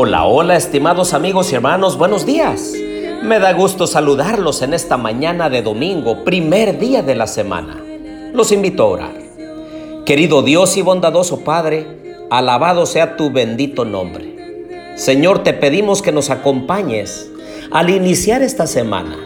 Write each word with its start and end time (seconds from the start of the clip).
Hola, 0.00 0.26
hola, 0.26 0.54
estimados 0.54 1.12
amigos 1.12 1.50
y 1.50 1.56
hermanos, 1.56 1.98
buenos 1.98 2.24
días. 2.24 2.72
Me 3.24 3.40
da 3.40 3.52
gusto 3.52 3.88
saludarlos 3.88 4.62
en 4.62 4.72
esta 4.72 4.96
mañana 4.96 5.50
de 5.50 5.60
domingo, 5.60 6.22
primer 6.22 6.78
día 6.78 7.02
de 7.02 7.16
la 7.16 7.26
semana. 7.26 7.82
Los 8.32 8.52
invito 8.52 8.84
a 8.84 8.86
orar. 8.86 9.14
Querido 10.06 10.42
Dios 10.42 10.76
y 10.76 10.82
bondadoso 10.82 11.40
Padre, 11.40 11.84
alabado 12.30 12.86
sea 12.86 13.16
tu 13.16 13.32
bendito 13.32 13.84
nombre. 13.84 14.94
Señor, 14.94 15.42
te 15.42 15.52
pedimos 15.52 16.00
que 16.00 16.12
nos 16.12 16.30
acompañes 16.30 17.28
al 17.72 17.90
iniciar 17.90 18.40
esta 18.40 18.68
semana. 18.68 19.18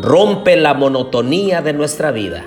Rompe 0.00 0.56
la 0.56 0.72
monotonía 0.72 1.60
de 1.60 1.74
nuestra 1.74 2.12
vida. 2.12 2.46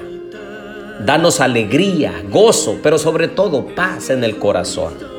Danos 1.06 1.40
alegría, 1.40 2.24
gozo, 2.28 2.80
pero 2.82 2.98
sobre 2.98 3.28
todo 3.28 3.68
paz 3.76 4.10
en 4.10 4.24
el 4.24 4.40
corazón 4.40 5.11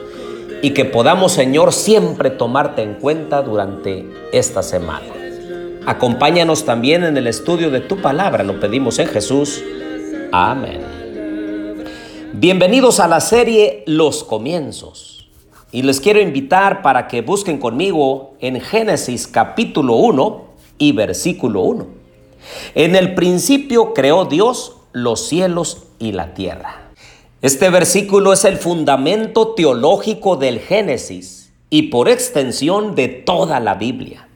y 0.62 0.70
que 0.70 0.84
podamos, 0.84 1.32
Señor, 1.32 1.72
siempre 1.72 2.30
tomarte 2.30 2.82
en 2.82 2.94
cuenta 2.94 3.42
durante 3.42 4.08
esta 4.32 4.62
semana. 4.62 5.12
Acompáñanos 5.84 6.64
también 6.64 7.02
en 7.02 7.16
el 7.16 7.26
estudio 7.26 7.70
de 7.70 7.80
tu 7.80 8.00
palabra, 8.00 8.44
lo 8.44 8.60
pedimos 8.60 9.00
en 9.00 9.08
Jesús. 9.08 9.62
Amén. 10.30 10.80
Bienvenidos 12.32 13.00
a 13.00 13.08
la 13.08 13.20
serie 13.20 13.82
Los 13.86 14.22
Comienzos. 14.22 15.28
Y 15.72 15.82
les 15.82 16.00
quiero 16.00 16.20
invitar 16.20 16.80
para 16.80 17.08
que 17.08 17.22
busquen 17.22 17.58
conmigo 17.58 18.34
en 18.40 18.60
Génesis 18.60 19.26
capítulo 19.26 19.96
1 19.96 20.44
y 20.78 20.92
versículo 20.92 21.62
1. 21.62 21.86
En 22.76 22.94
el 22.94 23.14
principio 23.14 23.92
creó 23.92 24.26
Dios 24.26 24.76
los 24.92 25.26
cielos 25.26 25.84
y 25.98 26.12
la 26.12 26.34
tierra. 26.34 26.81
Este 27.42 27.70
versículo 27.70 28.32
es 28.32 28.44
el 28.44 28.56
fundamento 28.56 29.48
teológico 29.54 30.36
del 30.36 30.60
Génesis 30.60 31.52
y 31.70 31.88
por 31.88 32.08
extensión 32.08 32.94
de 32.94 33.08
toda 33.08 33.58
la 33.58 33.74
Biblia. 33.74 34.28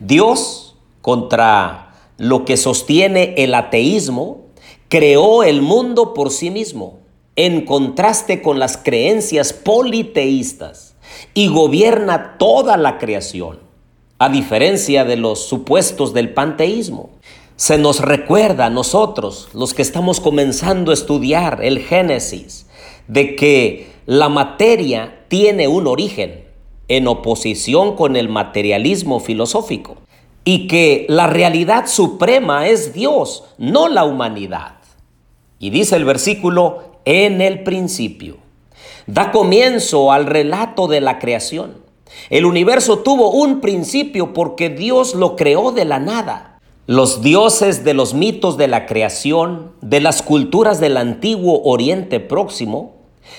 Dios, 0.00 0.76
contra 1.00 1.94
lo 2.18 2.44
que 2.44 2.58
sostiene 2.58 3.36
el 3.38 3.54
ateísmo, 3.54 4.48
creó 4.88 5.44
el 5.44 5.62
mundo 5.62 6.12
por 6.12 6.30
sí 6.30 6.50
mismo, 6.50 6.98
en 7.36 7.64
contraste 7.64 8.42
con 8.42 8.58
las 8.58 8.76
creencias 8.76 9.54
politeístas, 9.54 10.94
y 11.32 11.48
gobierna 11.48 12.36
toda 12.36 12.76
la 12.76 12.98
creación, 12.98 13.60
a 14.18 14.28
diferencia 14.28 15.06
de 15.06 15.16
los 15.16 15.48
supuestos 15.48 16.12
del 16.12 16.34
panteísmo 16.34 17.15
se 17.56 17.78
nos 17.78 18.00
recuerda 18.00 18.66
a 18.66 18.70
nosotros, 18.70 19.48
los 19.54 19.72
que 19.72 19.82
estamos 19.82 20.20
comenzando 20.20 20.90
a 20.90 20.94
estudiar 20.94 21.60
el 21.62 21.80
Génesis, 21.80 22.66
de 23.08 23.34
que 23.34 23.88
la 24.04 24.28
materia 24.28 25.24
tiene 25.28 25.66
un 25.66 25.86
origen 25.86 26.44
en 26.88 27.08
oposición 27.08 27.96
con 27.96 28.14
el 28.14 28.28
materialismo 28.28 29.20
filosófico 29.20 29.96
y 30.44 30.68
que 30.68 31.06
la 31.08 31.26
realidad 31.26 31.86
suprema 31.86 32.68
es 32.68 32.92
Dios, 32.92 33.44
no 33.58 33.88
la 33.88 34.04
humanidad. 34.04 34.76
Y 35.58 35.70
dice 35.70 35.96
el 35.96 36.04
versículo, 36.04 37.00
en 37.04 37.40
el 37.40 37.62
principio. 37.62 38.36
Da 39.06 39.32
comienzo 39.32 40.12
al 40.12 40.26
relato 40.26 40.88
de 40.88 41.00
la 41.00 41.18
creación. 41.18 41.78
El 42.28 42.44
universo 42.44 42.98
tuvo 42.98 43.30
un 43.30 43.60
principio 43.60 44.32
porque 44.32 44.68
Dios 44.68 45.14
lo 45.14 45.36
creó 45.36 45.72
de 45.72 45.84
la 45.84 45.98
nada. 45.98 46.55
Los 46.88 47.20
dioses 47.20 47.82
de 47.82 47.94
los 47.94 48.14
mitos 48.14 48.56
de 48.56 48.68
la 48.68 48.86
creación, 48.86 49.72
de 49.80 49.98
las 49.98 50.22
culturas 50.22 50.78
del 50.78 50.98
antiguo 50.98 51.62
Oriente 51.64 52.20
Próximo, 52.20 52.94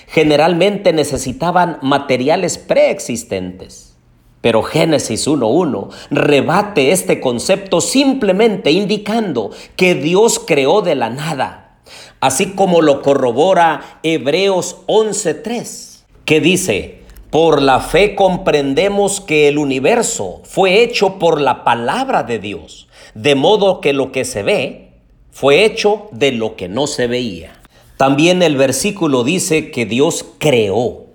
generalmente 0.08 0.92
necesitaban 0.92 1.80
materiales 1.82 2.58
preexistentes. 2.58 3.96
Pero 4.42 4.64
Génesis 4.64 5.30
1.1 5.30 5.90
rebate 6.12 6.92
este 6.92 7.22
concepto 7.22 7.80
simplemente 7.80 8.72
indicando 8.72 9.52
que 9.78 9.96
Dios 9.96 10.42
creó 10.46 10.82
de 10.82 10.96
la 10.96 11.10
nada, 11.10 11.80
así 12.20 12.48
como 12.48 12.82
lo 12.82 13.02
corrobora 13.02 14.00
Hebreos 14.04 14.80
11.3, 14.88 16.00
que 16.26 16.42
dice, 16.42 16.97
por 17.30 17.62
la 17.62 17.80
fe 17.80 18.16
comprendemos 18.16 19.22
que 19.22 19.48
el 19.48 19.58
universo 19.58 20.42
fue 20.44 20.82
hecho 20.82 21.20
por 21.20 21.42
la 21.42 21.64
palabra 21.64 22.24
de 22.24 22.40
Dios 22.40 22.88
de 23.18 23.36
modo 23.36 23.82
que 23.82 23.94
lo 23.94 24.12
que 24.12 24.26
se 24.26 24.44
ve 24.44 24.92
fue 25.32 25.66
hecho 25.66 26.08
de 26.12 26.32
lo 26.32 26.56
que 26.56 26.70
no 26.70 26.88
se 26.88 27.08
veía. 27.08 27.60
También 27.98 28.44
el 28.44 28.58
versículo 28.58 29.24
dice 29.24 29.72
que 29.72 29.86
Dios 29.86 30.26
creó. 30.38 31.06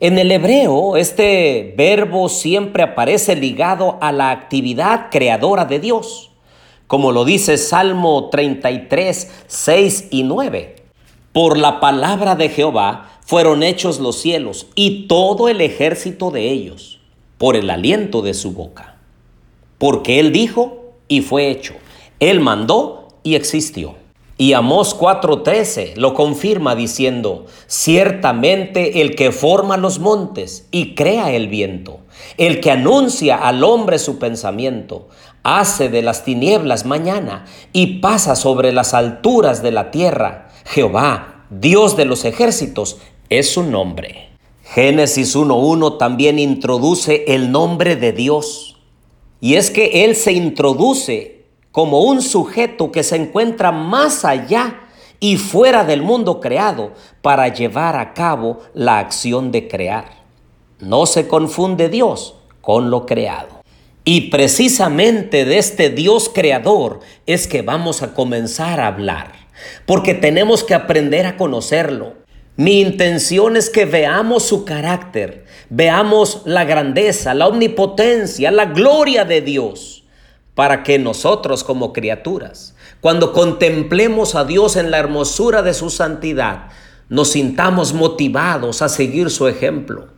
En 0.00 0.18
el 0.18 0.30
hebreo, 0.32 0.96
este 0.96 1.74
verbo 1.76 2.28
siempre 2.28 2.82
aparece 2.82 3.36
ligado 3.36 3.96
a 4.00 4.12
la 4.12 4.30
actividad 4.30 5.06
creadora 5.10 5.64
de 5.64 5.78
Dios, 5.78 6.32
como 6.86 7.12
lo 7.12 7.24
dice 7.24 7.58
Salmo 7.58 8.28
33, 8.28 9.44
6 9.46 10.08
y 10.10 10.24
9. 10.24 10.76
Por 11.32 11.58
la 11.58 11.80
palabra 11.80 12.34
de 12.34 12.48
Jehová 12.48 13.15
fueron 13.26 13.64
hechos 13.64 13.98
los 13.98 14.16
cielos 14.16 14.68
y 14.76 15.08
todo 15.08 15.48
el 15.48 15.60
ejército 15.60 16.30
de 16.30 16.50
ellos, 16.50 17.00
por 17.38 17.56
el 17.56 17.68
aliento 17.68 18.22
de 18.22 18.32
su 18.32 18.52
boca. 18.52 18.96
Porque 19.78 20.20
él 20.20 20.32
dijo, 20.32 20.94
y 21.08 21.20
fue 21.20 21.50
hecho. 21.50 21.74
Él 22.20 22.40
mandó 22.40 23.08
y 23.22 23.34
existió. 23.34 23.96
Y 24.38 24.52
Amós 24.52 24.96
4:13 24.96 25.96
lo 25.96 26.14
confirma 26.14 26.76
diciendo, 26.76 27.46
ciertamente 27.66 29.00
el 29.00 29.16
que 29.16 29.32
forma 29.32 29.76
los 29.76 29.98
montes 29.98 30.68
y 30.70 30.94
crea 30.94 31.32
el 31.32 31.48
viento, 31.48 32.00
el 32.36 32.60
que 32.60 32.70
anuncia 32.70 33.36
al 33.36 33.64
hombre 33.64 33.98
su 33.98 34.18
pensamiento, 34.18 35.08
hace 35.42 35.88
de 35.88 36.02
las 36.02 36.24
tinieblas 36.24 36.84
mañana 36.84 37.46
y 37.72 37.98
pasa 38.00 38.36
sobre 38.36 38.72
las 38.72 38.94
alturas 38.94 39.62
de 39.62 39.72
la 39.72 39.90
tierra. 39.90 40.50
Jehová, 40.66 41.44
Dios 41.48 41.96
de 41.96 42.04
los 42.04 42.24
ejércitos, 42.24 42.98
es 43.28 43.50
su 43.50 43.62
nombre. 43.62 44.28
Génesis 44.62 45.36
1.1 45.36 45.98
también 45.98 46.38
introduce 46.38 47.24
el 47.28 47.50
nombre 47.50 47.96
de 47.96 48.12
Dios 48.12 48.76
y 49.40 49.54
es 49.54 49.70
que 49.70 50.04
Él 50.04 50.16
se 50.16 50.32
introduce 50.32 51.44
como 51.72 52.00
un 52.00 52.22
sujeto 52.22 52.90
que 52.90 53.02
se 53.02 53.16
encuentra 53.16 53.70
más 53.70 54.24
allá 54.24 54.80
y 55.20 55.36
fuera 55.36 55.84
del 55.84 56.02
mundo 56.02 56.40
creado 56.40 56.92
para 57.22 57.48
llevar 57.48 57.96
a 57.96 58.12
cabo 58.12 58.60
la 58.74 58.98
acción 58.98 59.52
de 59.52 59.68
crear. 59.68 60.24
No 60.80 61.06
se 61.06 61.28
confunde 61.28 61.88
Dios 61.88 62.34
con 62.60 62.90
lo 62.90 63.06
creado. 63.06 63.60
Y 64.04 64.30
precisamente 64.30 65.44
de 65.44 65.58
este 65.58 65.90
Dios 65.90 66.30
creador 66.32 67.00
es 67.26 67.46
que 67.48 67.62
vamos 67.62 68.02
a 68.02 68.14
comenzar 68.14 68.78
a 68.78 68.86
hablar, 68.86 69.32
porque 69.84 70.14
tenemos 70.14 70.62
que 70.62 70.74
aprender 70.74 71.26
a 71.26 71.36
conocerlo. 71.36 72.25
Mi 72.56 72.80
intención 72.80 73.56
es 73.56 73.68
que 73.68 73.84
veamos 73.84 74.44
su 74.44 74.64
carácter, 74.64 75.44
veamos 75.68 76.40
la 76.46 76.64
grandeza, 76.64 77.34
la 77.34 77.48
omnipotencia, 77.48 78.50
la 78.50 78.64
gloria 78.64 79.26
de 79.26 79.42
Dios, 79.42 80.04
para 80.54 80.82
que 80.82 80.98
nosotros 80.98 81.64
como 81.64 81.92
criaturas, 81.92 82.74
cuando 83.02 83.34
contemplemos 83.34 84.34
a 84.34 84.46
Dios 84.46 84.76
en 84.76 84.90
la 84.90 84.98
hermosura 84.98 85.60
de 85.60 85.74
su 85.74 85.90
santidad, 85.90 86.68
nos 87.10 87.32
sintamos 87.32 87.92
motivados 87.92 88.80
a 88.80 88.88
seguir 88.88 89.30
su 89.30 89.48
ejemplo, 89.48 90.08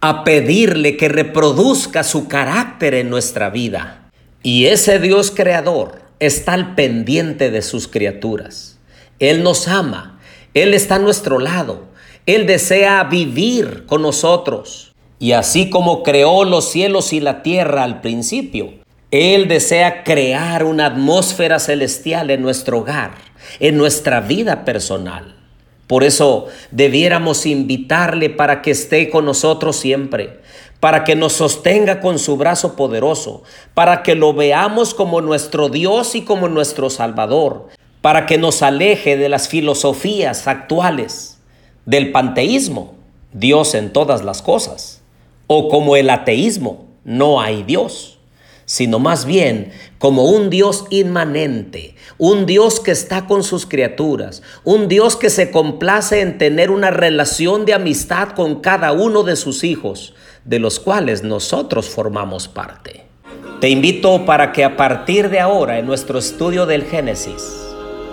a 0.00 0.22
pedirle 0.22 0.96
que 0.96 1.08
reproduzca 1.08 2.04
su 2.04 2.28
carácter 2.28 2.94
en 2.94 3.10
nuestra 3.10 3.50
vida. 3.50 4.08
Y 4.44 4.66
ese 4.66 5.00
Dios 5.00 5.32
creador 5.32 6.00
está 6.20 6.52
al 6.52 6.76
pendiente 6.76 7.50
de 7.50 7.60
sus 7.60 7.88
criaturas. 7.88 8.78
Él 9.18 9.42
nos 9.42 9.66
ama, 9.66 10.17
Él 10.62 10.74
está 10.74 10.96
a 10.96 10.98
nuestro 10.98 11.38
lado, 11.38 11.84
Él 12.26 12.46
desea 12.46 13.04
vivir 13.04 13.84
con 13.86 14.02
nosotros. 14.02 14.92
Y 15.20 15.32
así 15.32 15.70
como 15.70 16.02
creó 16.02 16.44
los 16.44 16.70
cielos 16.70 17.12
y 17.12 17.20
la 17.20 17.42
tierra 17.42 17.84
al 17.84 18.00
principio, 18.00 18.74
Él 19.10 19.46
desea 19.46 20.02
crear 20.02 20.64
una 20.64 20.86
atmósfera 20.86 21.58
celestial 21.58 22.30
en 22.30 22.42
nuestro 22.42 22.78
hogar, 22.78 23.12
en 23.60 23.76
nuestra 23.76 24.20
vida 24.20 24.64
personal. 24.64 25.36
Por 25.86 26.04
eso 26.04 26.46
debiéramos 26.70 27.46
invitarle 27.46 28.28
para 28.28 28.60
que 28.60 28.72
esté 28.72 29.10
con 29.10 29.24
nosotros 29.24 29.76
siempre, 29.76 30.40
para 30.80 31.04
que 31.04 31.16
nos 31.16 31.34
sostenga 31.34 32.00
con 32.00 32.18
su 32.18 32.36
brazo 32.36 32.76
poderoso, 32.76 33.42
para 33.74 34.02
que 34.02 34.14
lo 34.14 34.34
veamos 34.34 34.92
como 34.92 35.20
nuestro 35.20 35.68
Dios 35.68 36.14
y 36.14 36.22
como 36.22 36.48
nuestro 36.48 36.90
Salvador, 36.90 37.68
para 38.00 38.26
que 38.26 38.38
nos 38.38 38.62
aleje 38.62 39.16
de 39.16 39.28
las 39.28 39.48
filosofías 39.48 40.46
actuales, 40.46 41.38
del 41.84 42.12
panteísmo, 42.12 42.94
Dios 43.32 43.74
en 43.74 43.92
todas 43.92 44.24
las 44.24 44.42
cosas 44.42 44.98
o 45.48 45.68
como 45.68 45.96
el 45.96 46.10
ateísmo, 46.10 46.86
no 47.04 47.40
hay 47.40 47.62
Dios, 47.62 48.18
sino 48.66 48.98
más 48.98 49.24
bien 49.24 49.72
como 49.98 50.24
un 50.24 50.50
Dios 50.50 50.84
inmanente, 50.90 51.94
un 52.18 52.44
Dios 52.44 52.80
que 52.80 52.90
está 52.90 53.26
con 53.26 53.42
sus 53.42 53.64
criaturas, 53.64 54.42
un 54.62 54.88
Dios 54.88 55.16
que 55.16 55.30
se 55.30 55.50
complace 55.50 56.20
en 56.20 56.36
tener 56.36 56.70
una 56.70 56.90
relación 56.90 57.64
de 57.64 57.72
amistad 57.72 58.32
con 58.32 58.60
cada 58.60 58.92
uno 58.92 59.22
de 59.22 59.36
sus 59.36 59.64
hijos, 59.64 60.14
de 60.44 60.58
los 60.58 60.78
cuales 60.78 61.22
nosotros 61.22 61.88
formamos 61.88 62.46
parte. 62.46 63.06
Te 63.60 63.70
invito 63.70 64.26
para 64.26 64.52
que 64.52 64.64
a 64.64 64.76
partir 64.76 65.30
de 65.30 65.40
ahora 65.40 65.78
en 65.78 65.86
nuestro 65.86 66.18
estudio 66.18 66.66
del 66.66 66.84
Génesis, 66.84 67.67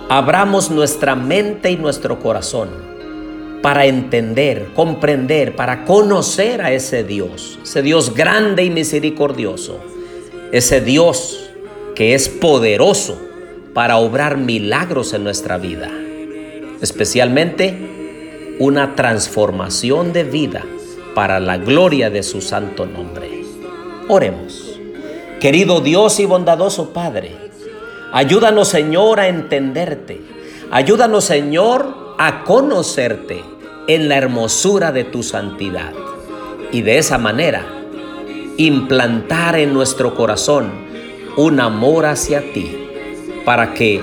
abramos 0.08 0.70
nuestra 0.70 1.14
mente 1.14 1.70
y 1.70 1.76
nuestro 1.76 2.20
corazón 2.20 2.68
para 3.62 3.86
entender, 3.86 4.68
comprender, 4.74 5.56
para 5.56 5.84
conocer 5.84 6.62
a 6.62 6.72
ese 6.72 7.02
Dios, 7.02 7.58
ese 7.62 7.82
Dios 7.82 8.14
grande 8.14 8.64
y 8.64 8.70
misericordioso, 8.70 9.80
ese 10.52 10.80
Dios 10.80 11.50
que 11.94 12.14
es 12.14 12.28
poderoso 12.28 13.20
para 13.74 13.96
obrar 13.96 14.36
milagros 14.36 15.12
en 15.14 15.24
nuestra 15.24 15.58
vida, 15.58 15.90
especialmente 16.80 18.56
una 18.60 18.94
transformación 18.94 20.12
de 20.12 20.24
vida 20.24 20.64
para 21.14 21.40
la 21.40 21.56
gloria 21.56 22.10
de 22.10 22.22
su 22.22 22.40
santo 22.40 22.86
nombre. 22.86 23.42
Oremos. 24.08 24.78
Querido 25.40 25.80
Dios 25.80 26.20
y 26.20 26.24
bondadoso 26.24 26.92
Padre, 26.92 27.32
ayúdanos 28.16 28.68
Señor 28.68 29.20
a 29.20 29.28
entenderte. 29.28 30.22
Ayúdanos 30.70 31.24
Señor 31.24 32.14
a 32.18 32.44
conocerte 32.44 33.44
en 33.88 34.08
la 34.08 34.16
hermosura 34.16 34.90
de 34.90 35.04
tu 35.04 35.22
santidad. 35.22 35.92
Y 36.72 36.80
de 36.80 36.96
esa 36.96 37.18
manera 37.18 37.66
implantar 38.56 39.56
en 39.56 39.74
nuestro 39.74 40.14
corazón 40.14 40.70
un 41.36 41.60
amor 41.60 42.06
hacia 42.06 42.40
ti 42.54 42.88
para 43.44 43.74
que 43.74 44.00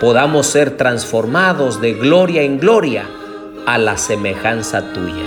podamos 0.00 0.48
ser 0.48 0.76
transformados 0.76 1.80
de 1.80 1.94
gloria 1.94 2.42
en 2.42 2.58
gloria 2.58 3.04
a 3.64 3.78
la 3.78 3.96
semejanza 3.96 4.92
tuya. 4.92 5.24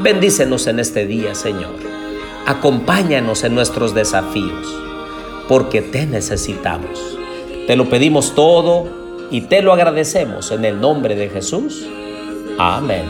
Bendícenos 0.00 0.66
en 0.66 0.78
este 0.78 1.06
día, 1.06 1.34
Señor. 1.34 1.74
Acompáñanos 2.46 3.44
en 3.44 3.54
nuestros 3.54 3.94
desafíos, 3.94 4.66
porque 5.48 5.80
te 5.80 6.06
necesitamos. 6.06 7.19
Te 7.70 7.76
lo 7.76 7.88
pedimos 7.88 8.34
todo 8.34 8.88
y 9.30 9.42
te 9.42 9.62
lo 9.62 9.72
agradecemos 9.72 10.50
en 10.50 10.64
el 10.64 10.80
nombre 10.80 11.14
de 11.14 11.28
Jesús. 11.28 11.86
Amén. 12.58 13.04